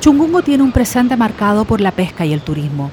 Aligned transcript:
Chungungo 0.00 0.40
tiene 0.40 0.62
un 0.62 0.72
presente 0.72 1.14
marcado 1.14 1.66
por 1.66 1.82
la 1.82 1.90
pesca 1.90 2.24
y 2.24 2.32
el 2.32 2.40
turismo, 2.40 2.90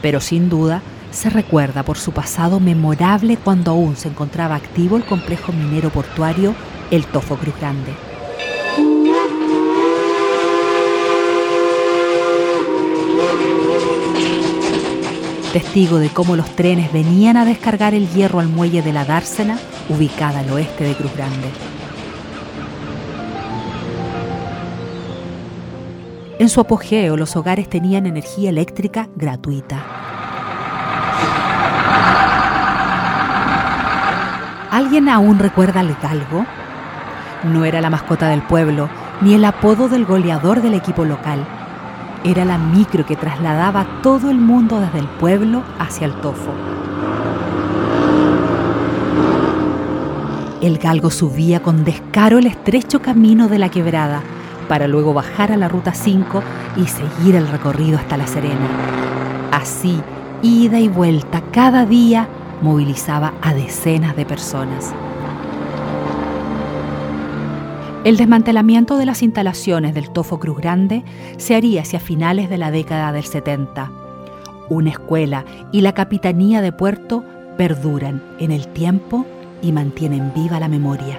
pero 0.00 0.22
sin 0.22 0.48
duda 0.48 0.80
se 1.10 1.28
recuerda 1.28 1.82
por 1.82 1.98
su 1.98 2.12
pasado 2.12 2.60
memorable 2.60 3.36
cuando 3.36 3.72
aún 3.72 3.94
se 3.94 4.08
encontraba 4.08 4.54
activo 4.54 4.96
el 4.96 5.04
complejo 5.04 5.52
minero 5.52 5.90
portuario 5.90 6.54
El 6.90 7.04
Tofo 7.04 7.36
Cruz 7.36 7.54
Grande. 7.60 7.92
Testigo 15.52 15.98
de 15.98 16.08
cómo 16.08 16.36
los 16.36 16.56
trenes 16.56 16.90
venían 16.90 17.36
a 17.36 17.44
descargar 17.44 17.92
el 17.92 18.08
hierro 18.08 18.40
al 18.40 18.48
muelle 18.48 18.80
de 18.80 18.94
la 18.94 19.04
Dársena, 19.04 19.58
ubicada 19.90 20.40
al 20.40 20.50
oeste 20.50 20.84
de 20.84 20.94
Cruz 20.94 21.14
Grande. 21.14 21.75
En 26.38 26.50
su 26.50 26.60
apogeo, 26.60 27.16
los 27.16 27.34
hogares 27.34 27.70
tenían 27.70 28.04
energía 28.04 28.50
eléctrica 28.50 29.08
gratuita. 29.16 29.82
¿Alguien 34.70 35.08
aún 35.08 35.38
recuerda 35.38 35.80
al 35.80 35.96
galgo? 36.02 36.44
No 37.44 37.64
era 37.64 37.80
la 37.80 37.88
mascota 37.88 38.28
del 38.28 38.42
pueblo, 38.42 38.90
ni 39.22 39.32
el 39.32 39.46
apodo 39.46 39.88
del 39.88 40.04
goleador 40.04 40.60
del 40.60 40.74
equipo 40.74 41.06
local. 41.06 41.42
Era 42.22 42.44
la 42.44 42.58
micro 42.58 43.06
que 43.06 43.16
trasladaba 43.16 43.80
a 43.80 44.02
todo 44.02 44.30
el 44.30 44.36
mundo 44.36 44.78
desde 44.78 44.98
el 44.98 45.08
pueblo 45.08 45.62
hacia 45.78 46.06
el 46.06 46.12
tofo. 46.20 46.52
El 50.60 50.76
galgo 50.76 51.08
subía 51.08 51.62
con 51.62 51.82
descaro 51.82 52.36
el 52.36 52.46
estrecho 52.46 53.00
camino 53.00 53.48
de 53.48 53.58
la 53.58 53.70
quebrada 53.70 54.22
para 54.68 54.88
luego 54.88 55.14
bajar 55.14 55.52
a 55.52 55.56
la 55.56 55.68
ruta 55.68 55.94
5 55.94 56.42
y 56.76 56.86
seguir 56.86 57.36
el 57.36 57.48
recorrido 57.48 57.98
hasta 57.98 58.16
La 58.16 58.26
Serena. 58.26 58.68
Así, 59.52 60.00
ida 60.42 60.78
y 60.80 60.88
vuelta 60.88 61.42
cada 61.52 61.86
día 61.86 62.28
movilizaba 62.62 63.34
a 63.42 63.54
decenas 63.54 64.16
de 64.16 64.26
personas. 64.26 64.92
El 68.04 68.16
desmantelamiento 68.16 68.98
de 68.98 69.06
las 69.06 69.22
instalaciones 69.22 69.92
del 69.92 70.10
Tofo 70.10 70.38
Cruz 70.38 70.58
Grande 70.58 71.02
se 71.38 71.56
haría 71.56 71.82
hacia 71.82 71.98
finales 71.98 72.48
de 72.48 72.56
la 72.56 72.70
década 72.70 73.10
del 73.10 73.24
70. 73.24 73.90
Una 74.68 74.90
escuela 74.90 75.44
y 75.72 75.80
la 75.80 75.92
capitanía 75.92 76.60
de 76.60 76.70
puerto 76.70 77.24
perduran 77.56 78.22
en 78.38 78.52
el 78.52 78.68
tiempo 78.68 79.26
y 79.60 79.72
mantienen 79.72 80.32
viva 80.34 80.60
la 80.60 80.68
memoria. 80.68 81.18